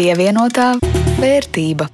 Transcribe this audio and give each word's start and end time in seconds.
Pievienotā 0.00 0.78
vērtība. 1.20 1.84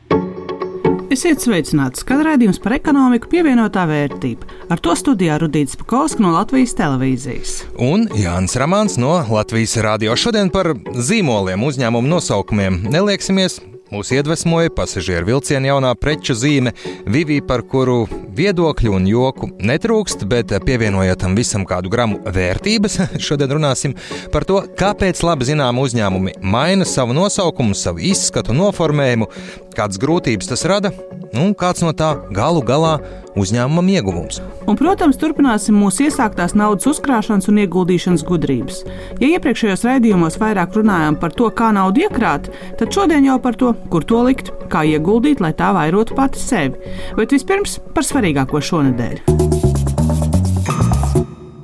Esiet 1.11 1.41
sveicināti! 1.43 2.05
Skan 2.05 2.21
raidījums 2.23 2.61
par 2.63 2.77
ekonomiku 2.77 3.27
pievienotā 3.33 3.83
vērtība. 3.91 4.47
Ar 4.71 4.79
to 4.79 4.95
studijā 4.95 5.41
Rudīts 5.43 5.75
Pakausks 5.81 6.23
no 6.23 6.31
Latvijas 6.37 6.77
televīzijas. 6.79 7.57
Un 7.83 8.07
Jānis 8.15 8.55
Ramāns 8.63 8.95
no 9.03 9.17
Latvijas 9.27 9.75
radio. 9.83 10.15
Šodien 10.15 10.53
par 10.55 10.77
zīmoliem, 10.95 11.67
uzņēmumu 11.67 12.13
nosaukumiem 12.13 12.85
nelieksimies. 12.95 13.59
Mūs 13.91 14.15
iedvesmoja 14.15 14.71
pasažieru 14.79 15.33
vilciena 15.33 15.73
jaunā 15.73 15.97
preču 15.99 16.39
zīme, 16.39 16.77
Vivī, 17.11 17.41
par 17.43 17.67
kuru 17.67 18.05
viedokļu 18.37 18.95
un 18.97 19.09
joku 19.11 19.49
netrūkst, 19.57 20.25
bet 20.31 20.53
pievienojot 20.67 21.23
tam 21.23 21.37
visam 21.39 21.67
kādu 21.69 21.91
gramu 21.93 22.21
vērtības, 22.23 22.99
šodien 23.27 23.57
runāsim 23.57 23.97
par 24.33 24.47
to, 24.49 24.63
kāpēc 24.79 25.23
labi 25.27 25.49
zinām 25.51 25.81
uzņēmumi 25.83 26.39
maina 26.45 26.87
savu 26.89 27.17
nosaukumu, 27.17 27.77
savu 27.77 28.03
izskatu, 28.13 28.57
noformējumu, 28.57 29.31
kādas 29.77 30.01
grūtības 30.03 30.53
tas 30.53 30.67
rada 30.69 30.93
un 31.37 31.55
kāds 31.59 31.85
no 31.85 31.95
tā 31.97 32.15
galu 32.35 32.65
galā 32.67 32.97
uzņēmumam 33.41 33.91
ieguvums. 33.95 34.41
Un, 34.67 34.79
protams, 34.79 35.19
turpināsim 35.21 35.77
mūsu 35.79 36.07
iesāktās 36.09 36.57
naudas 36.59 36.89
uzkrāšanas 36.91 37.51
un 37.53 37.61
ieguldīšanas 37.63 38.25
gudrības. 38.27 38.83
Ja 39.23 39.31
iepriekšējos 39.37 39.85
raidījumos 39.87 40.41
vairāk 40.43 40.77
runājām 40.79 41.19
par 41.21 41.35
to, 41.37 41.51
kā 41.55 41.71
naudu 41.77 42.07
iekrāt, 42.07 42.51
tad 42.81 42.93
šodien 42.95 43.29
jau 43.29 43.39
par 43.43 43.59
to, 43.61 43.75
kur 43.93 44.07
to 44.07 44.23
likt, 44.27 44.53
kā 44.73 44.87
ieguldīt, 44.89 45.43
lai 45.45 45.53
tā 45.57 45.73
vairotu 45.77 46.17
pati 46.19 46.43
sevi. 46.43 46.95
Bet 47.19 47.37
vispirms 47.37 47.79
par 47.95 48.07
svarīgāko 48.07 48.63
šonadēļ. 48.65 49.23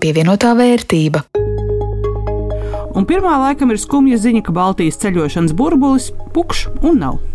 Pievienotā 0.02 0.56
vērtība. 0.58 1.22
Un 2.92 3.06
pirmā 3.08 3.38
laikam 3.40 3.70
ir 3.72 3.80
skumja 3.80 4.18
ziņa, 4.20 4.42
ka 4.44 4.52
Baltijas 4.54 5.00
ceļošanas 5.00 5.54
burbulis 5.56 6.10
pukšs 6.34 6.68
un 6.84 6.98
nav. 7.00 7.31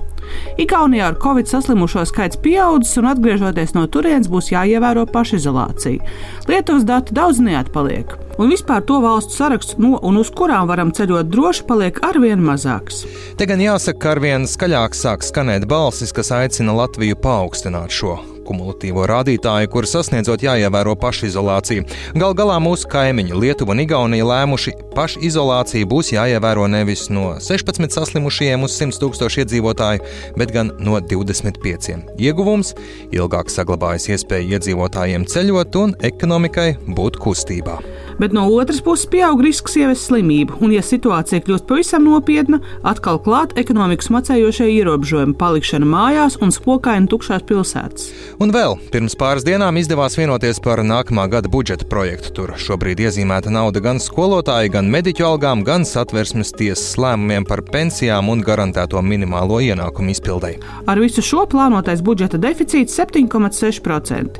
Igaunijā 0.61 1.11
ar 1.11 1.17
covid 1.21 1.49
saslimušo 1.49 2.05
skaits 2.09 2.39
pieaudzis, 2.43 2.97
un 3.01 3.09
atgriežoties 3.11 3.75
no 3.77 3.85
turienes 3.91 4.29
būs 4.31 4.51
jāievēro 4.53 5.07
pašizolācija. 5.11 6.03
Lietuvas 6.49 6.87
dati 6.87 7.15
daudz 7.17 7.41
neatpaliek, 7.43 8.15
un 8.37 8.53
vispār 8.53 8.85
to 8.87 9.01
valstu 9.03 9.37
saraksts, 9.39 9.77
no 9.81 9.97
un 10.01 10.21
uz 10.21 10.31
kurām 10.33 10.69
varam 10.71 10.93
ceļot 10.95 11.29
droši, 11.33 11.67
paliek 11.67 12.01
arvien 12.07 12.41
mazāks. 12.43 13.05
Te 13.37 13.49
gan 13.49 13.61
jāsaka, 13.63 13.99
ka 14.03 14.15
arvien 14.15 14.47
skaļāk 14.49 14.97
sāk 14.97 15.25
skanēt 15.25 15.67
balsis, 15.69 16.15
kas 16.15 16.33
aicina 16.35 16.75
Latviju 16.77 17.19
paaugstināt 17.21 17.93
šo 17.93 18.17
kumulatīvo 18.47 19.05
rādītāju, 19.09 19.69
kur 19.73 19.87
sasniedzot 19.89 20.45
jāievēro 20.45 20.95
pašizolācija. 21.01 21.85
Gal 22.17 22.35
galā 22.37 22.57
mūsu 22.63 22.89
kaimiņi 22.91 23.37
Lietuva 23.37 23.75
un 23.75 23.83
Igaunija 23.83 24.27
lēmuši, 24.27 24.73
pašizolācija 24.95 25.89
būs 25.89 26.13
jāievēro 26.15 26.67
nevis 26.71 27.07
no 27.13 27.35
16 27.43 27.99
saslimušajiem 27.99 28.65
uz 28.67 28.79
100 28.79 29.01
tūkstošu 29.03 29.43
iedzīvotāju, 29.43 30.03
bet 30.39 30.55
gan 30.55 30.73
no 30.79 30.99
25. 30.99 32.01
Ieguvums- 32.17 32.73
ilgāk 33.17 33.53
saglabājas 33.53 34.09
iespēja 34.15 34.57
iedzīvotājiem 34.57 35.27
ceļot 35.27 35.81
un 35.83 35.95
ekonomikai 36.01 36.69
būt 36.87 37.21
kustībā 37.21 37.79
bet 38.19 38.33
no 38.33 38.47
otras 38.49 38.81
puses 38.81 39.07
pieaug 39.09 39.41
risks 39.43 39.75
ievest 39.77 40.07
slimību, 40.09 40.57
un, 40.63 40.73
ja 40.73 40.81
situācija 40.85 41.43
kļūst 41.45 41.67
pavisam 41.69 42.05
nopietna, 42.07 42.59
atkal 42.87 43.19
klāt 43.23 43.53
ekonomikas 43.59 44.09
macējošie 44.13 44.69
ierobežojumi, 44.73 45.37
palikšana 45.37 45.87
mājās 45.87 46.39
un 46.41 46.53
spokaini 46.53 47.09
tukšās 47.11 47.45
pilsētas. 47.47 48.09
Un 48.37 48.51
vēl 48.53 48.75
pirms 48.93 49.15
pāris 49.17 49.41
dienām 49.41 49.79
izdevās 49.81 50.13
vienoties 50.13 50.59
par 50.61 50.83
nākamā 50.85 51.23
gada 51.31 51.49
budžeta 51.49 51.87
projektu. 51.89 52.29
Tur 52.37 52.51
šobrīd 52.61 52.99
iezīmēta 53.01 53.49
nauda 53.49 53.81
gan 53.81 53.97
skolotāju, 53.97 54.75
gan 54.75 54.91
mediķu 54.93 55.25
algām, 55.25 55.63
gan 55.65 55.87
satversmes 55.89 56.53
tiesas 56.53 56.99
lēmumiem 57.01 57.47
par 57.49 57.63
pensijām 57.65 58.29
un 58.29 58.45
garantēto 58.45 59.01
minimālo 59.01 59.57
ienākumu 59.65 60.13
izpildēji. 60.13 60.61
Ar 60.85 61.01
visu 61.01 61.25
šo 61.25 61.47
plānotais 61.49 62.05
budžeta 62.05 62.37
deficīts 62.37 62.99
7,6% 63.01 64.37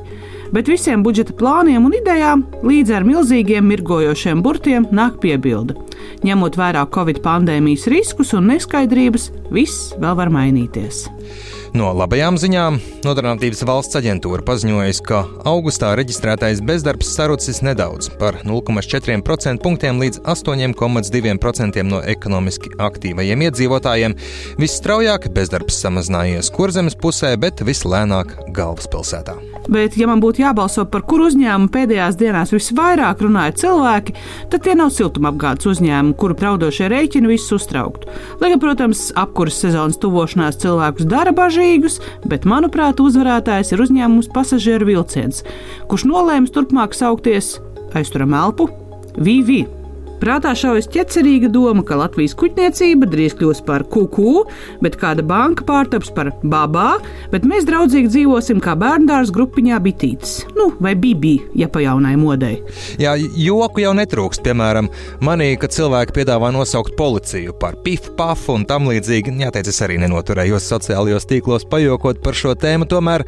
bet 0.52 0.68
visiem 0.70 1.02
budžeta 1.04 1.34
plāniem 1.36 1.84
un 1.84 1.98
idejām 1.98 2.46
līdz 2.64 2.94
ar 2.96 3.04
milzīgiem 3.04 3.66
mirgojošiem 3.68 4.40
burtiem 4.44 4.86
nāk 4.94 5.18
piebilde. 5.20 5.76
Ņemot 6.24 6.56
vērā 6.56 6.86
Covid 6.94 7.20
pandēmijas 7.24 7.88
riskus 7.92 8.32
un 8.38 8.48
neskaidrības, 8.52 9.30
viss 9.52 9.92
vēl 9.98 10.16
var 10.22 10.32
mainīties. 10.32 11.04
No 11.76 11.90
labajām 11.92 12.38
ziņām 12.40 12.78
Nodarbinātības 13.04 13.60
valsts 13.68 13.98
aģentūra 13.98 14.44
paziņoja, 14.46 14.94
ka 15.04 15.20
augustā 15.48 15.90
reģistrētais 15.98 16.62
bezdarbs 16.64 17.10
sarucis 17.12 17.60
nedaudz 17.66 18.08
par 18.20 18.40
0,4% 18.48 19.60
punktiem 19.64 20.00
līdz 20.00 20.22
8,2% 20.24 21.84
no 21.88 22.00
ekonomiski 22.14 22.72
aktīvajiem 22.88 23.44
iedzīvotājiem. 23.48 24.16
Visstraujāk 24.60 25.28
bezdarbs 25.34 25.82
samazinājies 25.84 26.50
kurzemes 26.54 26.96
pusē, 26.98 27.34
bet 27.40 27.60
vislēnāk 27.66 28.34
galvaspilsētā. 28.56 29.36
Bet, 29.68 29.98
ja 30.00 30.08
man 30.08 30.22
būtu 30.24 30.40
jābalso 30.40 30.86
par 30.88 31.02
kuru 31.04 31.26
uzņēmumu 31.28 31.68
pēdējās 31.74 32.16
dienās 32.16 32.54
visvairāk 32.54 33.20
runāja 33.26 33.52
cilvēki, 33.62 34.14
tad 34.48 34.64
tie 34.64 34.72
nav 34.78 34.94
siltumapgādes 34.96 35.68
uzņēmumi, 35.68 36.16
kuru 36.16 36.36
traudošie 36.40 36.88
rēķini 36.88 37.28
visus 37.28 37.58
uztrauktu. 37.58 38.08
Lai 38.40 38.48
gan, 38.54 38.62
protams, 38.62 39.10
apkurses 39.18 39.66
sezonas 39.66 40.00
tuvošanās 40.00 40.56
cilvēkus 40.62 41.08
dara 41.10 41.34
bažīgus, 41.58 41.98
bet, 42.28 42.46
manuprāt, 42.46 43.00
uzvarētājs 43.00 43.72
ir 43.74 43.82
uzņēmums 43.82 44.30
pasažieru 44.34 44.86
vilciens, 44.88 45.44
kurš 45.88 46.06
nolēma 46.06 46.48
turpmāk 46.54 46.94
saukties 46.94 47.58
aizturam 47.94 48.34
elpu 48.34 48.68
VV. 49.18 49.77
Prātā 50.18 50.50
šaujas 50.58 50.88
ķecerīga 50.90 51.50
doma, 51.54 51.84
ka 51.86 51.98
Latvijas 52.00 52.34
kuģniecība 52.38 53.06
drīz 53.10 53.36
kļūs 53.38 53.62
par 53.66 53.84
kuku, 53.86 54.42
bet 54.82 54.98
kāda 54.98 55.22
banka 55.26 55.62
pārtaps 55.68 56.10
par 56.14 56.32
babā, 56.42 56.96
bet 57.32 57.46
mēs 57.46 57.66
draudzīgi 57.68 58.10
dzīvosim 58.10 58.62
kā 58.64 58.74
bērndārs 58.78 59.30
grupiņā 59.34 59.78
bitītes. 59.84 60.40
Nu, 60.58 60.72
vai 60.82 60.96
bibi, 60.98 61.36
ja 61.58 61.70
pa 61.70 61.82
jaunai 61.84 62.16
modei. 62.18 62.58
Jā, 62.98 63.14
joku 63.18 63.84
jau 63.84 63.94
netrūkst. 63.98 64.42
Piemēram, 64.48 64.90
manī, 65.24 65.52
kad 65.60 65.74
cilvēki 65.74 66.16
piedāvā 66.18 66.50
nosaukt 66.54 66.96
policiju 66.98 67.54
par 67.60 67.78
pifu, 67.84 68.14
pafu 68.18 68.56
un 68.58 68.66
tam 68.68 68.90
līdzīgi, 68.90 69.36
jāteic, 69.44 69.70
es 69.70 69.82
arī 69.86 70.00
nenoturējos 70.02 70.66
sociālajos 70.72 71.28
tīklos 71.30 71.66
pajokot 71.70 72.22
par 72.24 72.38
šo 72.38 72.56
tēmu, 72.58 72.88
tomēr 72.90 73.26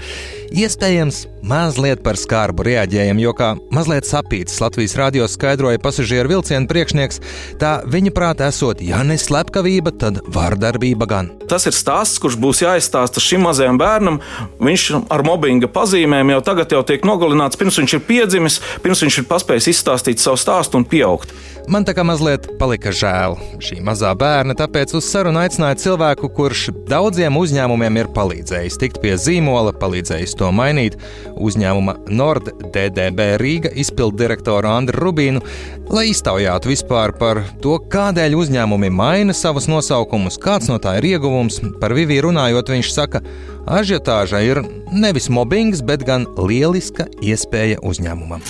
iespējams 0.51 1.25
mazliet 1.47 2.03
par 2.05 2.19
skarbu 2.21 2.65
reaģējam, 2.67 3.21
jo 3.23 3.33
kā 3.37 3.53
mazliet 3.75 4.09
sapīts 4.09 4.61
Latvijas 4.63 4.97
radio 4.99 5.29
skaidroja 5.31 5.81
pasažieru 5.83 6.35
vilcienu 6.35 6.69
priekšnieks, 6.81 7.21
tā 7.61 7.81
viņa 7.85 8.13
prātā 8.17 8.49
esot, 8.49 8.81
ja 8.81 9.03
ne 9.05 9.19
slepkavība, 9.21 9.93
tad 10.01 10.23
vardarbība 10.33 11.09
gan. 11.11 11.31
Tas 11.51 11.67
ir 11.69 11.77
stāsts, 11.77 12.21
kurš 12.23 12.39
būs 12.41 12.63
jāizstāsta 12.65 13.21
šim 13.21 13.45
mazajam 13.45 13.79
bērnam. 13.81 14.21
Viņš 14.63 14.89
ar 15.13 15.25
mobbinga 15.27 15.69
pazīmēm 15.73 16.33
jau 16.37 16.41
tagad 16.47 16.73
jau 16.73 16.83
tiek 16.87 17.05
nogalināts, 17.05 17.61
pirms 17.61 17.81
viņš 17.83 17.97
ir 17.99 18.05
piedzimis, 18.09 18.61
pirms 18.85 19.05
viņš 19.05 19.21
ir 19.21 19.29
paspējis 19.31 19.73
izstāstīt 19.75 20.23
savu 20.23 20.41
stāstu 20.41 20.81
un 20.81 20.89
pieaugt. 20.89 21.35
Man 21.71 21.85
tā 21.87 21.93
kā 21.95 22.03
mazliet 22.07 22.47
palika 22.59 22.91
žēl 22.95 23.37
šī 23.63 23.77
mazā 23.85 24.11
bērna, 24.19 24.57
tāpēc 24.59 24.95
uz 24.97 25.07
sarunu 25.07 25.43
aicināju 25.43 25.79
cilvēku, 25.83 26.31
kurš 26.35 26.65
daudziem 26.89 27.37
uzņēmumiem 27.39 28.01
ir 28.01 28.09
palīdzējis 28.17 28.79
tikt 28.81 28.99
pie 29.03 29.13
zīmola, 29.21 29.75
palīdzējis 29.79 30.35
to 30.41 30.49
mainīt. 30.57 30.97
Uzņēmuma 31.37 31.95
Nord 32.11 32.51
DDB 32.75 33.35
Rīga 33.43 33.71
izpildu 33.79 34.23
direktoru 34.23 34.73
Andru 34.73 35.05
Rubīnu, 35.05 35.45
lai 35.93 36.09
iztaujātu 36.11 36.70
vispār 36.71 37.13
par 37.19 37.43
to, 37.63 37.77
kādēļ 37.91 38.37
uzņēmumi 38.39 38.91
maina 38.95 39.35
savus 39.37 39.67
nosaukumus, 39.71 40.39
kāds 40.41 40.71
no 40.71 40.79
tā 40.83 40.97
ir 41.01 41.11
ieguvums. 41.15 41.61
Par 41.83 41.95
Vivī 41.97 42.21
runājot, 42.25 42.73
viņš 42.77 42.95
saka, 42.95 43.25
ažiotāža 43.67 44.43
ir 44.47 44.63
nevis 44.95 45.31
mobbings, 45.33 45.83
bet 45.83 46.07
gan 46.07 46.29
lieliska 46.39 47.11
iespēja 47.21 47.83
uzņēmumam. 47.83 48.45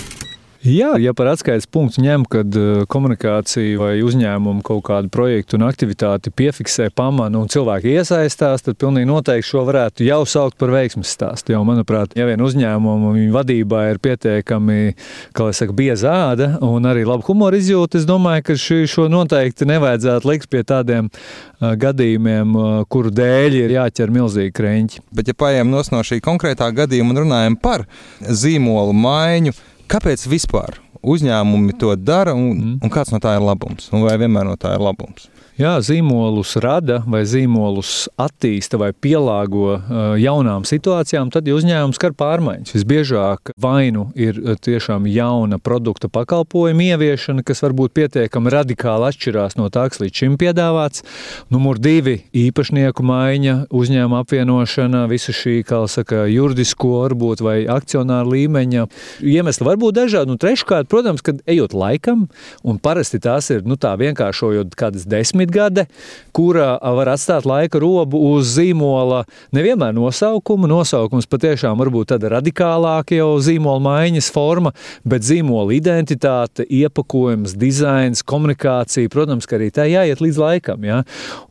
Jā, 0.60 0.90
ja 1.00 1.14
par 1.16 1.30
atskaites 1.30 1.64
punktu 1.72 2.02
ņem, 2.04 2.26
kad 2.28 2.52
eh, 2.60 2.82
komunikācija 2.92 3.78
vai 3.80 4.02
uzņēmuma 4.04 4.60
kaut 4.60 4.82
kādu 4.90 5.08
projektu 5.08 5.56
un 5.56 5.62
aktivitāti 5.64 6.28
piefiksē, 6.36 6.90
pamana 6.92 7.40
un 7.40 7.48
cilvēki 7.48 7.94
iesaistās, 7.94 8.66
tad 8.66 8.76
pilnīgi 8.76 9.08
noteikti 9.08 9.48
šo 9.48 9.62
varētu 9.64 10.04
jau 10.04 10.18
saukt 10.28 10.58
par 10.60 10.74
veiksmes 10.74 11.14
stāstu. 11.16 11.54
Jo, 11.54 11.62
manuprāt, 11.64 12.12
ja 12.12 12.26
vien 12.28 12.44
uzņēmuma 12.44 13.14
vadībā 13.32 13.86
ir 13.94 14.02
pietiekami, 14.04 14.92
kā 15.32 15.48
lai 15.48 15.56
saka, 15.56 15.78
bieza 15.80 16.12
āda 16.26 16.50
un 16.68 16.90
arī 16.92 17.06
laba 17.08 17.24
humora 17.24 17.56
izjūta, 17.56 17.96
es 17.96 18.04
domāju, 18.04 18.50
ka 18.50 18.58
šī, 18.60 18.82
šo 18.92 19.08
noteikti 19.08 19.64
nevajadzētu 19.72 20.28
likt 20.28 20.52
pie 20.52 20.60
tādiem 20.68 21.08
uh, 21.08 21.72
gadījumiem, 21.86 22.52
uh, 22.52 22.70
kuru 22.92 23.16
dēļ 23.16 23.58
ir 23.62 23.76
jāķer 23.78 24.12
milzīgi 24.12 24.52
kreņķi. 24.60 25.04
Bet, 25.08 25.32
ja 25.32 25.40
paiem 25.40 25.72
no 25.72 26.04
šī 26.04 26.20
konkrētā 26.20 26.68
gadījuma 26.84 27.16
un 27.16 27.24
runājam 27.24 27.60
par 27.64 27.88
zīmolu 28.20 28.92
maiņu, 29.08 29.56
Kāpēc 29.90 30.22
vispār 30.30 30.76
uzņēmumi 31.02 31.74
to 31.80 31.96
dara 31.98 32.34
un, 32.36 32.50
mm. 32.54 32.74
un 32.84 32.92
kāds 32.92 33.10
no 33.10 33.18
tā 33.22 33.34
ir 33.34 33.42
labums? 33.42 33.88
Un 33.90 34.04
vai 34.06 34.14
vienmēr 34.20 34.46
no 34.46 34.54
tā 34.60 34.76
ir 34.76 34.84
labums? 34.84 35.26
Jā, 35.60 35.74
zīmolus 35.84 36.54
rada 36.64 37.02
vai 37.04 37.18
zīmolus 37.28 38.06
attīsta 38.16 38.78
vai 38.80 38.94
pielāgo 38.96 39.74
jaunām 40.16 40.62
situācijām, 40.64 41.28
tad 41.34 41.50
uzņēmums 41.52 41.98
skar 42.00 42.14
pārmaiņas. 42.16 42.72
Visbiežāk 42.78 43.52
vainu 43.60 44.06
ir 44.16 44.38
tiešām 44.64 45.04
jauna 45.12 45.58
produkta 45.60 46.08
pakalpojuma 46.08 46.86
ieviešana, 46.94 47.44
kas 47.44 47.60
varbūt 47.60 47.92
pietiekami 47.92 48.52
radikāli 48.54 49.10
atšķirās 49.10 49.58
no 49.60 49.68
tā, 49.68 49.82
kas 49.92 50.00
līdz 50.00 50.22
šim 50.22 50.38
piedāvāts. 50.40 51.04
Numur 51.52 51.76
divi- 51.76 52.22
īpašnieku 52.46 53.04
maiņa, 53.04 53.68
uzņēmuma 53.68 54.22
apvienošana, 54.24 55.04
visa 55.12 55.36
šī, 55.36 55.60
kā 55.60 55.82
saka, 55.84 56.24
juridisko 56.24 57.04
varbūt 57.04 57.44
vai 57.44 57.58
akcionāru 57.68 58.32
līmeņa 58.32 58.86
iemesli 59.20 59.68
var 59.68 59.76
būt 59.76 60.00
dažādi. 60.00 60.30
Un 60.30 60.40
treškārt, 60.40 60.88
protams, 60.88 61.20
kad 61.20 61.44
ejot 61.44 61.76
laikam, 61.76 62.30
un 62.64 62.78
parasti 62.78 63.20
tās 63.20 63.50
ir 63.50 63.68
nu, 63.68 63.76
tā 63.76 63.92
vienkāršojot 64.00 64.72
kādas 64.74 65.04
desmitgade, 65.50 65.86
kura 66.32 66.78
var 66.80 67.08
atstāt 67.08 67.44
laika 67.44 67.78
robu 67.80 68.18
uz 68.34 68.54
zīmola 68.56 69.24
nevienmēr 69.52 69.92
nosaukumu. 69.94 70.68
Nosaukums 70.70 71.26
patiešām 71.26 71.78
var 71.78 71.90
būt 71.90 72.12
tāda 72.14 72.30
radikālāka 72.36 73.16
jau 73.16 73.38
zīmola 73.42 73.80
maiņas 73.82 74.30
forma, 74.32 74.72
bet 75.04 75.22
zīmola 75.22 75.74
identitāte, 75.74 76.64
iepakojums, 76.64 77.56
dizains, 77.58 78.22
komunikācija, 78.22 79.10
protams, 79.10 79.46
ka 79.46 79.58
arī 79.58 79.70
tā 79.70 79.88
jāiet 79.90 80.22
līdz 80.22 80.40
laikam. 80.40 80.84
Ja? 80.84 81.02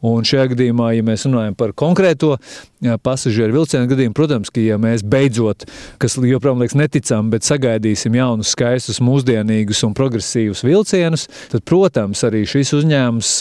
Un 0.02 0.24
šajā 0.24 0.54
gadījumā, 0.54 0.94
ja 0.96 1.04
mēs 1.06 1.28
runājam 1.28 1.58
par 1.60 1.76
konkrēto 1.76 2.38
pasažieru 3.04 3.58
vilcienu 3.58 3.90
gadījumu, 3.92 4.16
protams, 4.16 4.52
ka 4.54 4.62
ja 4.64 4.78
mēs 4.80 5.04
beidzot, 5.04 5.66
kas 6.00 6.16
joprojām 6.16 6.62
liekas 6.64 6.78
neticami, 6.80 7.34
bet 7.34 7.44
sagaidīsim 7.44 8.16
jaunus, 8.16 8.54
skaistus, 8.56 9.02
mūsdienīgus 9.04 9.84
un 9.84 9.96
progresīvus 9.98 10.64
vilcienus, 10.64 11.28
tad, 11.52 11.66
protams, 11.68 12.24
arī 12.24 12.46
šis 12.48 12.72
uzņēmums 12.80 13.34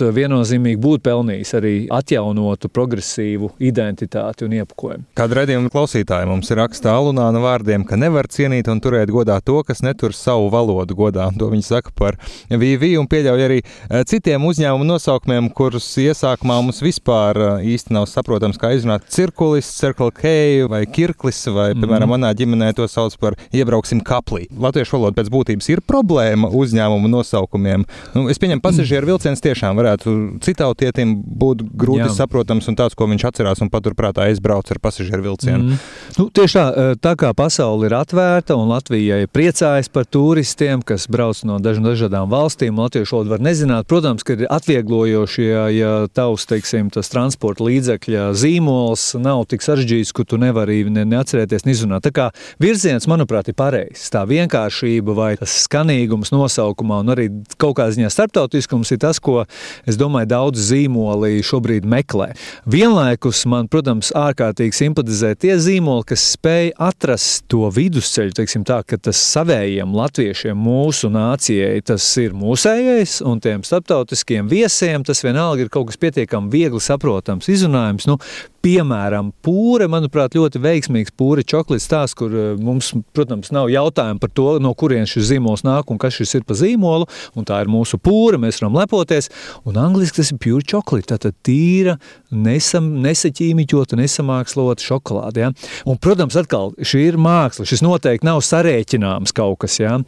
viennozīmīgi 0.49 0.81
būtu 0.81 1.03
pelnījis 1.05 1.55
arī 1.59 1.75
atjaunotu 1.93 2.69
progresīvu 2.73 3.53
identitāti 3.61 4.47
un 4.47 4.57
iepakojumu. 4.59 5.05
Kāda 5.19 5.41
redzējuma 5.41 5.73
klausītāja 5.73 6.29
mums 6.29 6.51
raksta 6.51 6.95
Alunāna 6.95 7.41
vārdiem, 7.43 7.85
ka 7.87 7.97
nevar 7.97 8.29
cienīt 8.29 8.69
un 8.69 8.81
turēt 8.81 9.11
godā 9.11 9.41
to, 9.45 9.63
kas 9.67 9.83
netur 9.83 10.15
savu 10.17 10.49
valodu 10.53 10.97
godā. 10.97 11.29
To 11.39 11.51
viņi 11.53 11.67
saka 11.67 11.93
par 11.95 12.19
VV 12.49 12.97
un 13.01 13.09
pieļauj 13.09 13.45
arī 13.45 13.61
eh, 13.63 14.05
citiem 14.09 14.45
uzņēmumu 14.49 14.87
nosaukumiem, 14.89 15.51
kurus 15.51 15.89
iesākumā 16.01 16.61
mums 16.63 16.83
vispār 16.83 17.39
eh, 17.39 17.69
īsti 17.75 17.95
nav 17.97 18.09
saprotams, 18.11 18.59
kā 18.61 18.73
izrunāt 18.77 19.09
cirkulis, 19.13 19.69
Circle 19.79 20.13
K 20.17 20.67
vai 20.71 20.85
Kirklis, 20.87 21.45
vai, 21.53 21.71
mm. 21.75 21.85
piemēram, 21.85 22.15
manā 22.15 22.33
ģimenē 22.37 22.73
to 22.77 22.89
sauc 22.91 23.17
par 23.21 23.37
iebrauksim 23.53 24.03
kaplī. 24.05 24.47
Latviešu 24.59 24.97
valoda 24.97 25.21
pēc 25.21 25.33
būtības 25.33 25.71
ir 25.73 25.85
problēma 25.87 26.51
uzņēmumu 26.55 27.11
nosaukumiem. 27.13 27.87
Nu, 28.15 28.27
es 28.33 28.41
pieņemu, 28.41 28.65
pasažieru 28.65 29.13
vilciens 29.13 29.43
tiešām 29.45 29.79
varētu 29.79 30.17
citautietim 30.43 31.15
būt 31.23 31.65
grūti 31.79 32.07
Jā. 32.07 32.15
saprotams 32.23 32.69
un 32.71 32.79
tāds, 32.79 32.97
ko 32.99 33.09
viņš 33.11 33.27
atcerās 33.31 33.63
un 33.65 33.71
paturprātā 33.73 34.29
aizbrauc 34.29 34.71
ar 34.73 34.81
pasažieru 34.83 35.27
vilcienu. 35.31 35.73
Mm. 35.73 35.81
Nu, 36.19 36.29
tieši 36.35 36.59
tā, 36.59 36.67
tā 37.03 37.15
kā 37.19 37.33
pasaule 37.37 37.89
ir 37.89 37.97
atvērta 37.99 38.57
un 38.59 38.71
Latvijai 38.73 39.27
priecājas 39.31 39.91
par 39.93 40.07
turistiem, 40.09 40.83
kas 40.87 41.07
brauc 41.11 41.41
no 41.49 41.59
daž, 41.63 41.81
dažādām 41.85 42.31
valstīm, 42.33 42.79
latviešu 42.79 43.17
valodu 43.17 43.35
var 43.35 43.45
nezināt. 43.45 43.87
Protams, 43.89 44.25
ka 44.27 44.35
ir 44.37 44.47
atvieglojoši, 44.51 45.45
ja, 45.45 45.65
ja 45.73 45.93
tavs, 46.13 46.47
teiksim, 46.51 46.91
tas 46.95 47.11
transporta 47.13 47.65
līdzekļa 47.67 48.31
zīmols 48.39 49.13
nav 49.23 49.45
tik 49.51 49.65
sarežģīts, 49.65 50.13
ka 50.17 50.27
tu 50.29 50.41
nevari 50.41 50.83
ne, 50.91 51.05
neatcerēties, 51.09 51.67
neizrunāt. 51.69 52.07
Tā 52.09 52.13
kā 52.15 52.29
virziens, 52.63 53.07
manuprāt, 53.11 53.51
ir 53.51 53.57
pareizs. 53.59 54.09
Tā 54.13 54.25
vienkāršība 54.29 55.15
vai 55.17 55.31
tas 55.41 55.55
skanīgums 55.65 56.33
nosaukumā 56.35 57.03
un 57.05 57.15
arī 57.15 57.29
kaut 57.57 57.79
kādā 57.79 57.95
ziņā 57.97 58.11
starptautiskums 58.13 58.93
ir 58.95 59.03
tas, 59.03 59.21
ko 59.23 59.45
es 59.89 59.99
domāju, 60.01 60.18
daudz 60.27 60.63
zīmoli 60.71 61.43
šobrīd 61.47 61.87
meklē. 61.89 62.33
Vienlaikus 62.67 63.45
man, 63.51 63.69
protams, 63.71 64.11
ārkārtīgi 64.17 64.75
simpatizē 64.75 65.35
tie 65.39 65.55
zīmoli, 65.63 66.07
kas 66.11 66.25
spēj 66.35 66.73
atrast 66.89 67.47
to 67.53 67.69
vidusceļu, 67.75 68.35
teiksim 68.41 68.67
tā, 68.69 68.81
ka 68.83 68.99
tas 68.99 69.21
savējiem 69.35 69.95
latviešiem, 69.95 70.59
mūsu 70.59 71.13
nācijai, 71.15 71.79
tas 71.87 72.07
ir 72.23 72.37
mūsējais, 72.39 73.21
un 73.29 73.43
tiem 73.45 73.65
starptautiskiem 73.67 74.51
viesiem 74.51 75.07
tas 75.07 75.23
vienalga 75.25 75.67
ir 75.67 75.73
kaut 75.73 75.93
kas 75.93 76.01
pietiekami 76.01 76.53
viegli 76.53 76.83
saprotams, 76.83 77.51
izrunājums. 77.53 78.09
Nu, 78.11 78.19
Piemēram, 78.59 79.29
pūre, 79.47 79.87
manuprāt, 79.87 80.35
ļoti 80.35 80.59
veiksmīgs 80.59 81.13
pūre 81.15 81.45
čokolādes 81.47 81.85
stāsts, 81.87 82.17
kur 82.19 82.33
eh, 82.35 82.49
mums, 82.59 82.91
protams, 83.15 83.53
nav 83.55 83.69
jautājumu 83.71 84.19
par 84.19 84.33
to, 84.35 84.49
no 84.59 84.73
kurienes 84.75 85.13
šis 85.15 85.29
zīmols 85.31 85.63
nāk 85.63 85.93
un 85.95 86.01
kas 86.03 86.17
šis 86.19 86.41
ir 86.41 86.47
pa 86.49 86.57
zīmolu. 86.59 87.07
Tā 87.47 87.61
ir 87.63 87.71
mūsu 87.71 88.01
pūre, 88.03 88.41
mēs 88.43 88.59
varam 88.59 88.81
lepoties. 88.81 89.31
Un 89.63 89.79
angļuiski 90.09 90.23
tas 90.23 90.33
ir 90.33 90.39
pure 90.41 90.65
chocolate, 90.65 91.09
tātad 91.13 91.37
tīra, 91.45 91.97
nesam, 92.31 93.01
nesaķīmiķota, 93.03 93.97
nesamākslota 93.99 94.85
šokolāde. 94.85 95.41
Ja? 95.41 95.51
Un, 95.87 95.99
protams, 95.99 96.37
atkal 96.37 96.73
šī 96.79 97.09
ir 97.13 97.19
māksla. 97.19 97.67
Šis 97.69 97.83
noteikti 97.85 98.27
nav 98.27 98.41
sarēķināms 98.43 99.35
kaut 99.37 99.59
kas, 99.65 99.79
ja? 99.81 99.99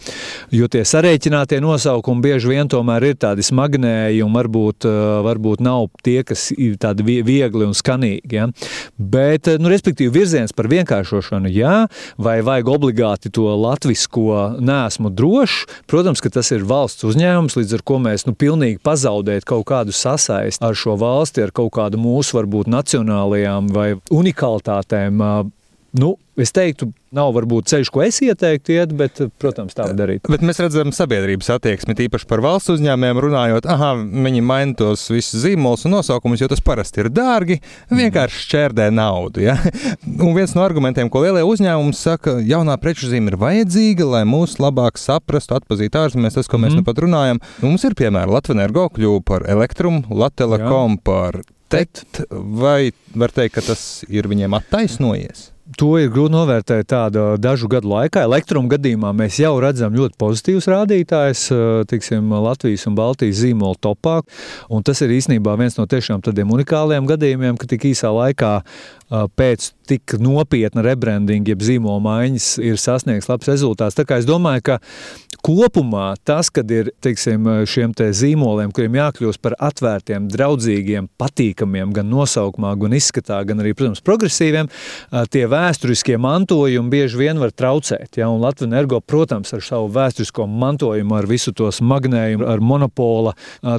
jo 0.51 0.69
tie 0.69 0.85
sarēķinātie 0.85 1.61
nosaukumi 1.61 2.25
bieži 2.25 2.53
vien 2.53 2.69
tomēr 2.71 3.11
ir 3.11 3.19
tādi 3.21 3.45
smagnēji 3.45 4.23
un 4.25 4.35
varbūt, 4.37 4.87
eh, 4.89 5.21
varbūt 5.27 5.65
nav 5.65 5.89
tie, 6.05 6.23
kas 6.25 6.51
ir 6.57 6.77
tādi 6.81 7.05
viegli 7.25 7.67
un 7.67 7.75
skanīgi. 7.77 8.33
Ja? 8.37 8.49
Bet, 8.97 9.51
nu, 9.61 9.71
respektīvi, 9.73 10.13
virziens 10.21 10.55
par 10.57 10.69
vienkāršošanu, 10.71 11.51
jā, 11.53 11.87
vai 12.19 12.41
vajag 12.45 12.73
obligāti 12.73 13.33
to 13.33 13.49
latvisko 13.57 14.57
nesmu 14.61 15.13
drošs. 15.13 15.67
Protams, 15.91 16.21
ka 16.23 16.31
tas 16.33 16.51
ir 16.55 16.65
valsts 16.69 17.05
uzņēmums, 17.09 17.57
līdz 17.59 17.79
ar 17.79 17.85
ko 17.87 17.99
mēs 18.03 18.27
nu, 18.29 18.35
pilnīgi 18.39 18.81
pazaudēt 18.85 19.47
kaut 19.49 19.67
kādu 19.69 19.90
sasaisti 19.95 20.65
ar 20.65 20.77
šo 20.79 20.97
valsti, 21.01 21.45
ar 21.47 21.55
kaut 21.55 21.73
kādu 21.77 22.01
mūsu 22.01 22.39
varbūt 22.39 22.71
nacionālajām 22.71 23.71
vai 23.75 23.95
unikalitātēm. 24.11 25.23
Nu, 25.97 26.15
es 26.39 26.55
teiktu, 26.55 26.91
Nav 27.11 27.33
varbūt 27.35 27.67
ceļš, 27.67 27.89
ko 27.91 28.05
es 28.05 28.21
ieteiktu 28.23 28.77
iet, 28.77 28.93
bet, 28.95 29.19
protams, 29.43 29.75
tā 29.75 29.89
var 29.89 29.97
darīt. 29.99 30.29
Bet 30.31 30.45
mēs 30.47 30.61
redzam 30.63 30.93
sabiedrības 30.95 31.49
attieksmi, 31.57 31.97
tīpaši 31.99 32.29
par 32.31 32.39
valsts 32.45 32.71
uzņēmējiem 32.77 33.21
runājot, 33.25 33.67
ah, 33.67 33.83
viņi 33.99 34.45
maina 34.47 34.79
tos 34.79 35.09
visus 35.11 35.43
zīmolus 35.43 35.89
un 35.89 35.97
nosaukumus, 35.97 36.45
jo 36.45 36.47
tas 36.53 36.63
parasti 36.63 37.03
ir 37.03 37.11
dārgi, 37.11 37.59
vienkārši 37.91 38.45
šķērdē 38.45 38.87
naudu. 38.95 39.43
Ja? 39.43 39.59
Un 40.07 40.31
viens 40.39 40.55
no 40.55 40.63
argumentiem, 40.63 41.11
ko 41.11 41.25
lielie 41.27 41.43
uzņēmumi 41.51 41.99
saka, 41.99 42.39
jaunā 42.47 42.79
preču 42.79 43.11
zīme 43.11 43.35
ir 43.35 43.41
vajadzīga, 43.43 44.07
lai 44.15 44.25
mūs 44.31 44.61
labāk 44.63 45.03
saprastu, 45.03 45.59
atpazītu 45.59 46.05
ārzemēs, 46.05 46.39
tas, 46.39 46.47
ko 46.47 46.63
mēs 46.63 46.77
mm. 46.77 46.85
nu 46.85 46.87
pat 46.87 47.03
runājam. 47.03 47.43
Mums 47.67 47.91
ir 47.91 47.99
piemēram 47.99 48.39
Latvenergo 48.39 48.87
kļuva 48.95 49.25
par 49.27 49.51
elektrumu, 49.51 50.07
Latelekom 50.15 51.01
par 51.03 51.43
TET, 51.75 52.05
vai 52.31 52.93
var 53.19 53.35
teikt, 53.35 53.59
ka 53.59 53.73
tas 53.73 54.05
ir 54.07 54.31
viņiem 54.31 54.55
attaisnojies? 54.63 55.50
To 55.79 55.93
ir 56.01 56.09
grūti 56.11 56.35
novērtēt 56.35 56.89
tādu 56.91 57.25
dažu 57.39 57.69
gadu 57.71 57.93
laikā. 57.93 58.25
Elektruma 58.27 58.73
gadījumā 58.73 59.13
mēs 59.15 59.39
jau 59.39 59.53
redzam 59.63 59.95
ļoti 59.95 60.19
pozitīvus 60.19 60.67
rādītājus, 60.71 61.45
tiksim, 61.91 62.33
Latvijas 62.43 62.89
un 62.91 62.97
Baltijas 62.99 63.39
zīmola 63.45 63.79
topā. 63.79 64.19
Un 64.67 64.83
tas 64.87 64.99
ir 65.07 65.15
īstenībā 65.15 65.55
viens 65.61 65.79
no 65.79 65.87
tiešām 65.87 66.25
tādiem 66.27 66.51
unikāliem 66.57 67.07
gadījumiem, 67.07 67.61
ka 67.61 67.71
tik 67.71 67.87
īsā 67.93 68.11
laikā 68.11 68.57
pēc 69.11 69.73
tik 69.91 70.15
nopietna 70.23 70.85
rebrandinga, 70.87 71.51
jeb 71.51 71.63
zīmola 71.67 72.03
maiņas, 72.03 72.53
ir 72.63 72.79
sasniegts 72.79 73.27
labs 73.31 73.49
rezultāts. 73.51 73.97
Tā 73.99 74.05
kā 74.07 74.21
es 74.23 74.27
domāju, 74.29 74.63
ka 74.69 74.77
kopumā 75.43 76.13
tas, 76.27 76.51
kad 76.55 76.71
ir 76.71 76.93
teiksim, 77.03 77.49
šiem 77.67 77.95
te 77.99 78.07
zīmoliem, 78.15 78.71
kuriem 78.75 79.01
jākļūst 79.01 79.43
par 79.43 79.57
atvērtiem, 79.71 80.29
draudzīgiem, 80.31 81.09
patīkamiem 81.19 81.95
gan 81.97 82.07
nosaukumā, 82.13 82.77
gan 82.79 82.95
izskatā, 82.95 83.41
gan 83.49 83.65
arī, 83.65 83.75
protams, 83.75 84.05
progresīviem, 84.07 84.71
tie 85.35 85.47
vēsturiskie 85.61 86.17
mantojumi 86.21 86.91
bieži 86.93 87.21
vien 87.21 87.41
var 87.41 87.53
traucēt. 87.55 88.19
Ja? 88.19 88.31
Latvijas 88.31 88.69
energo, 88.71 89.01
protams, 89.01 89.53
ar 89.57 89.65
savu 89.65 89.91
vēsturisko 89.95 90.47
mantojumu, 90.49 91.17
ar 91.19 91.29
visu 91.31 91.53
to 91.57 91.69
smagnējumu, 91.75 92.47
ar 92.49 92.63
monopola 92.65 93.35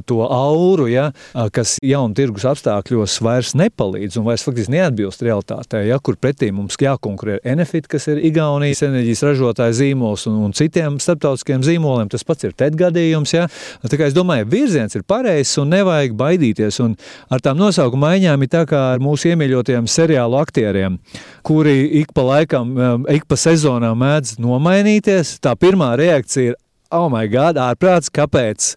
to 0.06 0.22
auru, 0.26 0.88
ja? 0.90 1.10
kas 1.54 1.76
jaunu 1.82 2.16
tirgus 2.18 2.46
apstākļos 2.48 3.18
vairs 3.24 3.54
nepalīdz 3.58 4.18
un 4.20 4.26
vairs 4.28 4.44
faktiski 4.46 4.76
neatbilst 4.76 5.24
realitātei, 5.26 5.86
ja? 5.90 5.98
kur 6.02 6.18
pretī 6.20 6.52
mums 6.54 6.78
jākonkurē 6.80 7.38
ar 7.38 7.52
Enefit, 7.52 7.88
kas 7.90 8.08
ir 8.10 8.22
Igaunijas 8.24 8.84
enerģijas 8.86 9.24
ražotāja 9.26 9.76
zīmols 9.82 10.26
un, 10.30 10.38
un 10.46 10.56
citiem 10.56 10.98
starptautiskiem 11.02 11.64
zīmoliem. 11.66 12.10
Tas 12.12 12.24
pats 12.26 12.46
ir 12.46 12.54
TED 12.56 12.78
gadījums. 12.80 13.34
Ja? 13.34 13.48
Tā 13.86 13.98
kā 14.00 14.08
es 14.08 14.16
domāju, 14.16 14.48
virziens 14.52 14.96
ir 14.98 15.04
pareizs 15.08 15.58
un 15.60 15.72
nevajag 15.72 16.16
baidīties. 16.18 16.80
Un 16.84 16.96
ar 17.32 17.42
tām 17.44 17.60
nosaukuma 17.60 18.12
maiņām 18.12 18.44
ir 18.44 18.52
tā 18.52 18.64
kā 18.68 18.82
ar 18.94 19.02
mūsu 19.02 19.32
iemīļotajiem 19.32 19.88
seriālu 19.90 20.38
aktieriem, 20.40 20.98
kuri 21.46 21.71
ik 22.02 22.12
pa 22.14 22.24
laikam, 22.26 22.74
um, 22.76 23.06
ik 23.10 23.26
pa 23.28 23.36
sezonām 23.40 23.98
mēdz 24.02 24.36
nomainīties. 24.42 25.36
Tā 25.42 25.54
pirmā 25.58 25.92
reakcija 26.00 26.52
ir 26.52 26.58
oh, 26.92 27.08
my 27.12 27.26
God, 27.30 27.58
ārprāts, 27.60 28.10
kāpēc, 28.12 28.72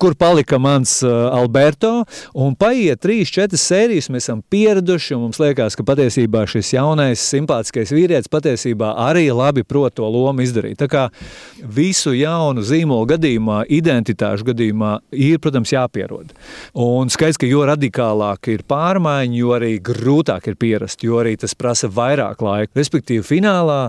kur 0.00 0.16
palika 0.18 0.58
mans 0.62 0.98
uh, 1.06 1.28
Alberto, 1.34 2.04
un 2.34 2.54
paiet 2.58 3.02
trīs, 3.02 3.32
četras 3.32 3.64
sērijas, 3.68 4.08
mēs 4.12 4.26
esam 4.26 4.42
pieraduši, 4.50 5.14
un 5.16 5.26
mums 5.26 5.40
liekas, 5.42 5.76
ka 5.78 5.84
patiesībā 5.86 6.44
šis 6.50 6.72
jaunais, 6.76 7.22
simpātiskais 7.22 7.92
vīrietis 7.94 8.30
patiesībā 8.32 8.92
arī 9.06 9.28
labi 9.34 9.64
prot 9.66 9.96
to 9.98 10.08
lomu 10.10 10.44
izdarīt. 10.44 10.78
Tā 10.80 10.88
kā 10.90 11.04
visu 11.62 12.14
jaunu 12.16 12.64
zīmolu 12.66 13.10
gadījumā, 13.14 13.62
identitāšu 13.72 14.50
gadījumā 14.50 14.96
ir, 15.12 15.40
protams, 15.42 15.74
jāpierod. 15.74 16.34
Un 16.86 17.12
skaidrs, 17.12 17.40
ka 17.40 17.50
jo 17.50 17.64
radikālāk 17.68 18.52
ir 18.54 18.66
pārmaiņa, 18.68 19.38
jo 19.40 19.54
arī 19.56 19.72
grūtāk 19.84 20.50
ir 20.50 20.58
pierast, 20.60 21.04
jo 21.06 21.20
arī 21.22 21.36
tas 21.40 21.56
prasa 21.58 21.90
vairāk 21.92 22.42
laika. 22.44 22.72
Respektīvi, 22.78 23.24
finālā 23.26 23.80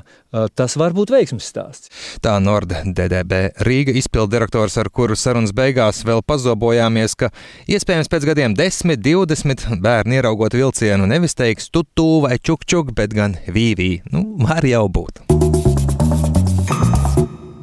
tas 0.57 0.75
var 0.79 0.96
būt 0.98 1.12
veiksmes 1.13 1.48
stāsts. 1.48 1.91
Tā 2.24 2.38
Norda 2.43 2.84
DDB 2.86 3.48
Rīga 3.68 3.92
izpildirektors, 4.00 4.78
ar 4.80 4.88
kuru 4.94 5.16
sarunas 5.20 5.52
beigās 5.56 6.00
vēl 6.08 6.22
pazobojāmies, 6.24 7.18
ka 7.20 7.32
iespējams 7.68 8.08
pēc 8.12 8.28
gadiem 8.30 8.56
10, 8.56 8.96
20 9.04 9.82
bērni 9.84 10.22
ieraugot 10.22 10.56
vilcienu 10.56 11.08
nevis 11.10 11.36
teiks 11.36 11.68
tutu 11.74 12.22
vai 12.24 12.38
čukčuk, 12.40 12.94
bet 12.96 13.16
gan 13.18 13.36
vīvī. 13.52 13.90
Nu, 14.14 14.24
var 14.40 14.64
jau 14.68 14.86
būt. 14.88 15.26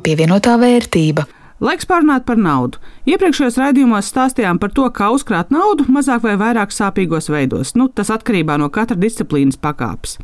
Pievienotā 0.05 0.59
vērtība. 0.61 1.25
Laiks 1.63 1.87
pārunāt 1.87 2.25
par 2.27 2.35
naudu. 2.35 2.81
Iepriekšējos 3.07 3.57
raidījumos 3.61 4.09
stāstījām 4.11 4.59
par 4.59 4.73
to, 4.75 4.89
kā 4.91 5.13
uzkrāt 5.15 5.53
naudu 5.55 5.85
mazāk 5.93 6.25
vai 6.25 6.33
vairāk 6.41 6.73
sāpīgos 6.75 7.29
veidos. 7.31 7.77
Nu, 7.79 7.87
tas 7.87 8.09
atkarībā 8.11 8.57
no 8.59 8.67
katra 8.75 8.97
disciplīnas 8.99 9.61
pakāpes. 9.63 10.17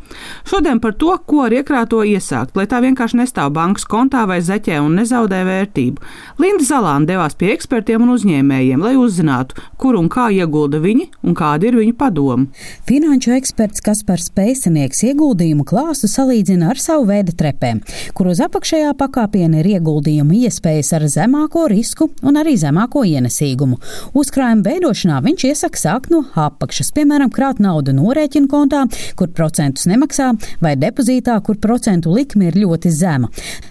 Šodien 0.50 0.80
par 0.82 0.96
to, 0.98 1.12
ko 1.30 1.44
ar 1.44 1.54
iekrāto 1.54 2.00
iesākt, 2.02 2.56
lai 2.58 2.64
tā 2.66 2.80
vienkārši 2.82 3.20
nestāv 3.20 3.52
bankas 3.54 3.86
kontā 3.86 4.24
vai 4.26 4.40
zeķē 4.42 4.80
un 4.82 4.96
nezaudē 4.98 5.44
vērtību. 5.46 6.02
Linda 6.42 6.66
Zalāna 6.66 7.06
devās 7.12 7.38
pie 7.38 7.52
ekspertiem 7.54 8.02
un 8.02 8.10
uzņēmējiem, 8.16 8.82
lai 8.82 8.96
uzzinātu, 8.98 9.62
kur 9.78 10.00
un 10.00 10.10
kā 10.10 10.26
iegulda 10.34 10.82
viņi 10.82 11.06
un 11.22 11.38
kādi 11.38 11.70
ir 11.70 11.78
viņu 11.78 11.94
padomi. 12.00 12.48
Finanšu 12.90 13.36
eksperts 13.36 13.86
Kaspars 13.86 14.32
Pēcinieks 14.34 15.04
ieguldījumu 15.12 15.68
klāstu 15.68 16.10
salīdzina 16.10 16.72
ar 16.74 16.82
savu 16.82 17.06
veidu 17.12 17.36
trepēm, 17.38 17.84
kur 18.18 18.32
uz 18.34 18.42
apakšējā 18.42 18.96
pakāpiena 18.98 19.62
ir 19.62 19.72
ieguldījuma 19.76 20.42
iespējas 20.42 20.94
ar 20.98 21.06
zemāko 21.20 21.66
risku 21.70 22.08
un 22.26 22.38
arī 22.40 22.56
zemāko 22.60 23.02
ienesīgumu. 23.06 23.78
Uzkrājuma 24.16 24.64
veidošanā 24.66 25.20
viņš 25.26 25.46
iesaka 25.50 25.80
sākt 25.80 26.12
no 26.14 26.22
apakšas, 26.38 26.92
piemēram, 26.96 27.32
krāt 27.34 27.60
naudu 27.62 27.94
norēķinu 27.96 28.48
kontā, 28.50 28.86
kur 29.18 29.32
procentus 29.36 29.88
nemaksā, 29.90 30.32
vai 30.64 30.76
depozītā, 30.80 31.36
kur 31.44 31.60
procentu 31.60 32.14
likme 32.14 32.48
ir 32.48 32.58
ļoti 32.62 32.92
zema. 32.94 33.30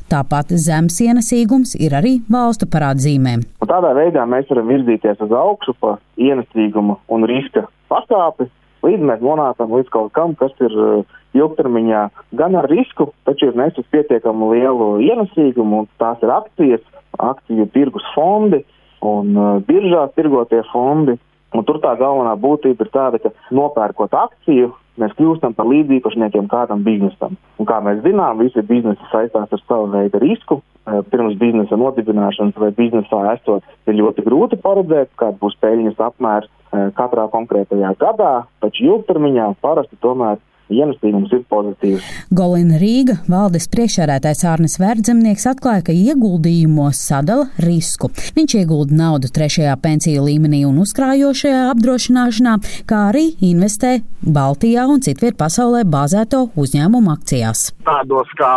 Tāpat 0.10 0.54
zemes 0.58 0.98
ienesīgums 1.06 1.76
ir 1.78 1.96
arī 1.98 2.18
valstu 2.30 2.70
parādzīmēm. 2.70 3.46
Un 3.62 3.70
tādā 3.70 3.94
veidā 3.98 4.26
mēs 4.30 4.50
varam 4.50 4.70
virzīties 4.74 5.22
uz 5.26 5.34
augšu 5.42 5.76
pa 5.82 5.98
ienesīgumu 6.18 7.00
un 7.14 7.28
riska 7.30 7.68
pakāpi, 7.94 8.50
līdz 8.86 9.06
mēs 9.10 9.24
nonākam 9.26 9.74
līdz 9.78 9.94
kaut 9.94 10.14
kam, 10.18 10.36
kas 10.40 10.54
ir 10.66 10.74
uh, 10.74 11.18
ilgtermiņā 11.38 12.06
gan 12.40 12.58
ar 12.58 12.70
risku, 12.72 13.12
taču 13.28 13.50
ir 13.50 13.60
nesis 13.60 13.86
pietiekami 13.94 14.54
lielu 14.56 14.90
ienesīgumu, 15.06 15.84
un 15.84 15.92
tās 16.02 16.22
ir 16.26 16.34
akcijas, 16.34 16.86
akciju 17.20 17.70
tirgus 17.74 18.06
fondi, 18.16 18.64
un 19.06 19.34
uh, 19.38 19.58
biržās 19.66 20.14
tirgotie 20.18 20.64
fondi. 20.74 21.18
Un 21.50 21.66
tur 21.66 21.80
tā 21.82 21.96
galvenā 21.98 22.36
būtība 22.38 22.86
ir 22.86 22.90
tāda, 22.94 23.18
ka 23.24 23.32
nopērkot 23.58 24.14
akciju, 24.14 24.68
mēs 25.02 25.16
kļūstam 25.18 25.56
par 25.58 25.66
līdziepašniekiem 25.66 26.46
kādam 26.52 26.84
biznesam. 26.86 27.40
Un 27.58 27.66
kā 27.66 27.80
mēs 27.82 28.04
zinām, 28.04 28.38
visi 28.44 28.62
biznesi 28.62 29.10
saistās 29.10 29.50
ar 29.56 29.64
savu 29.64 29.88
veidu 29.96 30.22
risku. 30.22 30.60
Uh, 30.86 31.02
pirms 31.10 31.40
biznesa 31.42 31.80
nodibināšanas 31.80 32.60
vai 32.62 32.70
biznesā 32.78 33.24
esot, 33.34 33.66
ir 33.90 33.98
ļoti 33.98 34.26
grūti 34.28 34.62
paredzēt, 34.62 35.10
kāda 35.18 35.42
būs 35.42 35.58
peļņas 35.64 36.06
apmērs 36.10 36.50
uh, 36.50 36.92
katrā 36.98 37.26
konkrētajā 37.34 37.96
gadā, 37.98 38.36
taču 38.62 38.86
ilgtermiņā 38.92 39.56
parasti 39.66 39.98
tomēr 40.06 40.38
ienesīgums 40.74 41.34
ir 41.36 41.44
pozitīvs. 41.52 42.06
Golina 42.36 42.80
Rīga 42.82 43.20
valdes 43.30 43.68
priekšsēdētājs 43.74 44.46
Ārnes 44.50 44.78
Verdzemnieks 44.82 45.48
atklāja, 45.50 45.86
ka 45.90 45.96
ieguldījumos 45.96 47.02
sadala 47.10 47.50
risku. 47.66 48.12
Viņš 48.38 48.58
iegulda 48.62 48.98
naudu 49.00 49.32
trešajā 49.34 49.76
pensiju 49.84 50.26
līmenī 50.28 50.64
un 50.70 50.82
uzkrājošajā 50.84 51.66
apdrošināšanā, 51.74 52.56
kā 52.90 53.04
arī 53.12 53.26
investē 53.50 54.00
Baltijā 54.26 54.86
un 54.92 55.04
citviet 55.06 55.38
pasaulē 55.40 55.86
bāzēto 55.90 56.50
uzņēmumu 56.60 57.14
akcijās. 57.16 57.70
Tādos 57.88 58.32
kā 58.40 58.54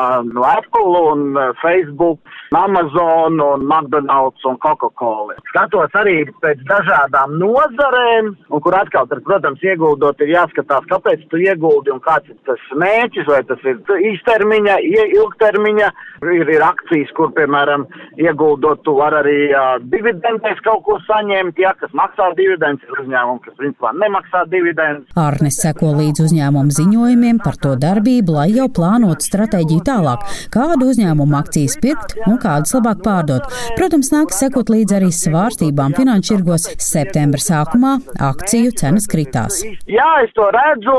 Apple 0.53 1.03
un 1.13 1.29
eh, 1.39 1.53
Facebook, 1.63 2.21
Amazon 2.57 3.41
un 3.41 3.65
McDonald's 3.67 4.45
un 4.49 4.59
Coca-Cola. 4.63 5.37
Skatos 5.51 5.95
arī 5.99 6.23
pēc 6.45 6.63
dažādām 6.69 7.37
nozarēm, 7.41 8.33
un 8.53 8.65
kur 8.65 8.77
atkal, 8.77 9.09
tad, 9.11 9.23
protams, 9.27 9.63
ieguldot 9.65 10.21
ir 10.25 10.35
jāskatās, 10.37 10.87
kāpēc 10.91 11.27
tu 11.33 11.41
ieguldi 11.43 11.93
un 11.95 12.01
kāds 12.05 12.31
ir 12.33 12.39
tas 12.49 12.63
mērķis, 12.79 13.29
vai 13.29 13.43
tas 13.49 13.63
ir 13.69 13.81
īstermiņa, 14.13 14.79
ilgtermiņa. 15.19 15.93
Ir, 16.23 16.47
ir 16.55 16.63
akcijas, 16.63 17.11
kur, 17.17 17.33
piemēram, 17.35 17.83
ieguldot, 18.23 18.85
tu 18.87 18.93
vari 18.95 19.17
arī 19.19 19.39
uh, 19.51 19.73
dividendēs 19.91 20.61
kaut 20.63 20.85
ko 20.87 20.95
saņemt, 21.03 21.59
ja, 21.59 21.73
kas 21.81 21.91
maksā 21.99 22.29
dividendus, 22.39 22.85
ir 22.87 23.01
uzņēmumi, 23.03 23.43
kas 23.43 23.57
principā 23.59 23.91
nemaksā 23.99 24.45
dividendus. 24.53 25.11
Ārnes 25.19 25.59
seko 25.65 25.91
līdz 25.99 26.23
uzņēmumu 26.29 26.77
ziņojumiem 26.79 27.41
par 27.43 27.59
to 27.65 27.75
darbību, 27.83 28.37
lai 28.39 28.47
jau 28.55 28.69
plānotu 28.71 29.27
stratēģiju 29.27 29.83
tālāk, 29.89 30.23
kādu 30.55 30.93
uzņēmumu 30.93 31.39
akcijas 31.41 31.75
pirkt 31.83 32.15
un 32.23 32.39
kādas 32.43 32.75
labāk 32.77 33.03
pārdot. 33.07 33.49
Protams, 33.79 34.13
nāks 34.15 34.43
sekot 34.43 34.73
līdz 34.73 34.99
arī 34.99 35.11
svārstībām 35.15 35.97
finanšu 35.99 36.37
tirgos. 36.37 36.69
Septembra 36.83 37.43
sākumā 37.43 37.97
akciju 38.33 38.75
cenas 38.79 39.09
kritās. 39.11 39.63
Jā, 39.91 40.11
es 40.27 40.33
to 40.37 40.49
redzu, 40.55 40.97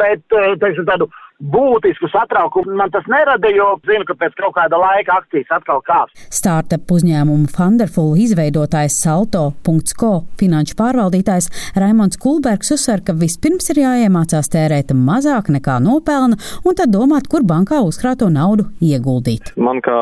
bet 0.00 0.24
teiksim, 0.30 0.86
tādu 0.88 1.10
būtisku 1.40 2.08
satraukumu 2.12 2.76
man 2.76 2.92
tas 2.92 3.06
nerada, 3.10 3.48
jo 3.54 3.72
zinu, 3.88 4.04
ka 4.08 4.16
pēc 4.20 4.36
kaut 4.38 4.54
kāda 4.58 4.80
laika 4.80 5.18
akcijas 5.20 5.52
atkal 5.56 5.80
kāps. 5.86 6.26
Startup 6.32 6.92
uzņēmumu 6.92 7.48
Funderful 7.54 8.14
izveidotājs 8.20 8.98
Salto.co 9.00 10.12
finanšu 10.40 10.76
pārvaldītājs 10.78 11.50
Raimons 11.80 12.20
Kulbergs 12.20 12.74
uzsver, 12.76 13.04
ka 13.04 13.16
vispirms 13.16 13.72
ir 13.72 13.82
jāiemācās 13.84 14.52
tērēt 14.52 14.94
mazāk 14.96 15.50
nekā 15.54 15.78
nopelna 15.84 16.38
un 16.64 16.78
tad 16.78 16.92
domāt, 16.92 17.30
kur 17.30 17.46
bankā 17.46 17.80
uzkrāto 17.86 18.28
naudu 18.32 18.68
ieguldīt. 18.84 19.54
Man 19.56 19.80
kā 19.84 19.98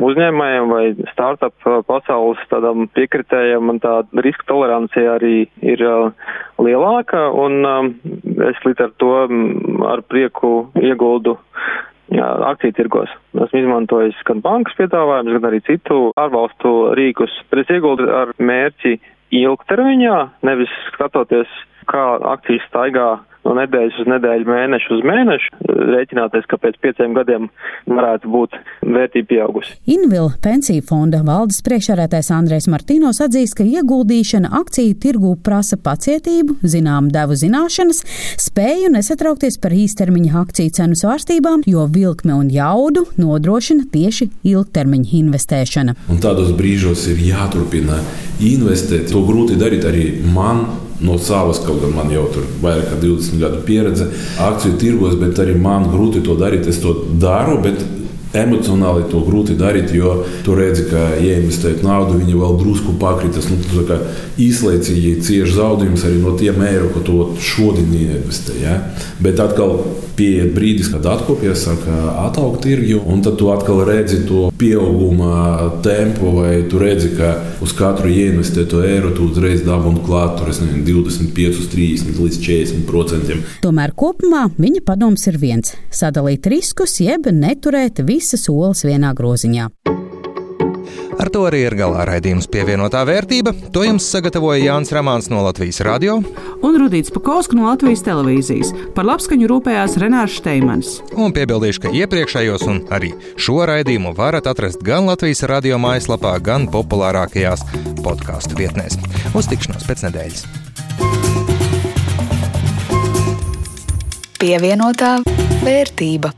uzņēmējiem 0.00 0.72
vai 0.72 0.84
startup 1.12 1.68
pasaules 1.88 2.40
tādam 2.52 2.88
piekritējam, 2.96 3.68
man 3.68 3.80
tā 3.84 4.00
riska 4.24 4.48
tolerancija 4.48 5.18
arī 5.18 5.48
ir 5.64 5.84
uh, 5.84 6.12
lielāka 6.62 7.28
un 7.38 7.60
um, 7.66 7.90
es 8.48 8.58
līdz 8.64 8.84
ar 8.86 8.92
to 9.00 9.12
um, 9.26 9.82
ar 9.88 10.02
prieku 10.08 10.52
ieguldu 10.84 11.36
jā, 12.14 12.28
akciju 12.52 12.76
tirgos. 12.76 13.12
Esmu 13.34 13.62
izmantojis 13.62 14.18
gan 14.28 14.42
bankas 14.44 14.76
piedāvājumus, 14.78 15.38
gan 15.38 15.50
arī 15.50 15.62
citu 15.66 16.00
ārvalstu 16.20 16.74
rīkus, 16.98 17.34
bet 17.50 17.64
es 17.64 17.72
ieguldu 17.76 18.08
ar 18.12 18.34
mērķi 18.38 18.98
ilgtermiņā, 19.38 20.18
nevis 20.48 20.72
skatoties, 20.94 21.50
kā 21.88 22.04
akcijas 22.34 22.64
staigā 22.68 23.08
no 23.48 23.56
nedēļas 23.56 23.98
uz 24.02 24.08
nedēļu, 24.12 24.46
mēnešu 24.48 24.94
uz 24.98 25.04
mēnešu, 25.08 25.52
rēķināties, 25.94 26.46
ka 26.50 26.58
pēc 26.60 26.76
pieciem 26.84 27.14
gadiem 27.16 27.48
varētu 27.88 28.30
būt 28.32 28.56
vērtība 28.84 29.28
pieaugusi. 29.32 29.76
Invila 29.88 30.34
pensiju 30.44 30.84
fonda 30.88 31.22
valdes 31.26 31.60
priekšsēdētājs 31.66 32.30
Andrēs 32.36 32.68
Martīnos 32.70 33.22
atzīst, 33.24 33.56
ka 33.58 33.66
ieguldīšana 33.66 34.52
akciju 34.60 34.96
tirgū 35.02 35.34
prasa 35.44 35.78
pacietību, 35.80 36.58
zinām 36.62 37.08
devu 37.14 37.38
zināšanas, 37.38 38.02
spēju 38.48 38.92
nesatraukties 38.96 39.58
par 39.62 39.76
īstermiņa 39.76 40.34
akciju 40.42 40.74
cenu 40.78 40.98
svārstībām, 40.98 41.64
jo 41.68 41.86
vilkme 41.94 42.36
un 42.36 42.52
jaudu 42.52 43.06
nodrošina 43.20 43.88
tieši 43.92 44.28
ilgtermiņa 44.52 45.14
investēšana. 45.22 45.96
Un 46.12 46.20
tādos 46.22 46.52
brīžos 46.58 47.06
ir 47.12 47.22
jāturpina 47.30 48.02
investēt. 48.44 49.08
To 49.12 49.24
grūti 49.26 49.56
darīt 49.58 49.88
arī 49.88 50.04
man 50.34 50.66
no 51.00 51.18
savas, 51.18 51.60
kaut 51.66 51.82
gan 51.82 51.94
man 51.94 52.10
jau 52.12 52.26
tur 52.34 52.46
vairāk 52.62 52.90
kā 52.92 52.98
20 53.02 53.38
gadu 53.42 53.62
pieredze 53.66 54.08
akciju 54.42 54.78
tirgos, 54.80 55.14
bet 55.20 55.38
arī 55.38 55.54
man 55.58 55.86
grūti 55.92 56.24
to 56.26 56.34
darīt. 56.38 56.66
Es 56.70 56.80
to 56.82 56.94
daru, 57.22 57.60
bet 57.62 57.84
emocionāli 58.36 59.06
to 59.08 59.22
grūti 59.24 59.56
darīt, 59.58 59.92
jo 59.96 60.24
tu 60.44 60.56
redzi, 60.58 60.88
ka 60.90 61.04
ieinvestēt 61.16 61.84
naudu, 61.86 62.18
viņi 62.20 62.36
vēl 62.36 62.58
drusku 62.60 62.96
pakritas. 63.00 63.48
Nu, 63.48 63.56
tu 63.62 63.84
izlaicīgi 64.48 65.16
cieši 65.24 65.56
zaudējumus 65.56 66.04
arī 66.08 66.20
no 66.22 66.34
tiem 66.38 66.60
eiro, 66.66 66.90
ko 66.92 67.04
tu 67.06 67.16
šodien 67.40 67.94
ieinvestē. 67.94 68.58
Ja? 68.62 68.76
Bet 69.22 69.40
atkal 69.42 69.78
pieiet 70.18 70.52
brīdis, 70.56 70.90
kad 70.92 71.06
atkopjas, 71.06 71.62
saka, 71.68 71.96
ataugt 72.26 72.64
tirgi, 72.66 72.96
un 72.98 73.22
tad 73.24 73.38
tu 73.40 73.50
atkal 73.54 73.84
redzi 73.86 74.24
to 74.28 74.48
pieauguma 74.58 75.78
tempu, 75.84 76.32
vai 76.40 76.64
tu 76.70 76.80
redzi, 76.82 77.12
ka 77.18 77.34
uz 77.64 77.74
katru 77.78 78.10
ieinvestēto 78.10 78.82
eiro 78.86 79.12
tu 79.16 79.28
uzreiz 79.30 79.62
dabūni 79.66 80.02
klāt 80.06 80.38
tur, 80.40 80.50
nezinu, 80.50 80.82
25, 80.86 81.68
30 81.74 82.22
līdz 82.24 82.40
40 82.44 82.86
procentiem. 82.88 83.42
Tomēr 83.64 83.94
kopumā 83.98 84.48
viņa 84.58 84.84
padoms 84.86 85.26
ir 85.30 85.38
viens- 85.38 85.74
sadalīt 86.02 86.46
riskus, 86.50 86.98
jeb 87.00 87.30
neturēt 87.30 88.02
visas 88.04 88.48
olas 88.48 88.84
vienā 88.84 89.14
groziņā. 89.14 89.68
Ar 91.18 91.30
to 91.34 91.42
arī 91.48 91.64
ir 91.66 91.74
galā 91.74 92.04
raidījums 92.06 92.46
pievienotā 92.50 93.00
vērtība. 93.08 93.50
To 93.74 93.82
jums 93.82 94.06
sagatavoja 94.06 94.68
Jānis 94.68 94.92
Ramāns 94.94 95.26
no 95.32 95.42
Latvijas 95.42 95.80
radio 95.86 96.20
un 96.62 96.78
Rudīts 96.78 97.10
Pakausks 97.14 97.56
no 97.58 97.66
Latvijas 97.66 98.04
televīzijas. 98.06 98.70
Par 98.94 99.08
labskaņu 99.08 99.50
rūpējās 99.50 99.98
Renārs 99.98 100.38
Steimans. 100.38 100.94
Un 101.18 101.34
piebildīšu, 101.34 101.82
ka 101.84 101.94
iepriekšējos 102.04 102.66
un 102.70 102.80
arī 102.94 103.12
šo 103.34 103.58
raidījumu 103.66 104.14
varat 104.18 104.46
atrast 104.50 104.84
gan 104.86 105.10
Latvijas 105.10 105.42
radio 105.50 105.80
mājaslapā, 105.82 106.36
gan 106.38 106.70
populārākajās 106.70 107.66
podkāstu 108.06 108.58
vietnēs. 108.62 108.98
Uz 109.34 109.50
tikšanos 109.50 109.90
pēc 109.90 110.06
nedēļas! 110.06 110.46
Pievienotā 114.38 115.16
vērtība. 115.66 116.30